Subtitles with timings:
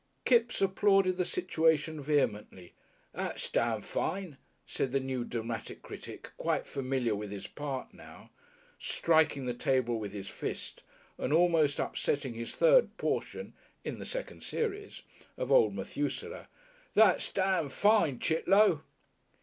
[0.25, 2.73] Kipps applauded the situation vehemently.
[3.13, 8.31] "Tha's dam' fine," said the new dramatic critic, quite familiar with his part now,
[8.79, 10.81] striking the table with his fist
[11.19, 13.53] and almost upsetting his third portion
[13.83, 15.03] (in the second series)
[15.37, 16.47] of old Methusaleh.
[16.95, 18.81] "Tha's dam' fine, Chit'low!"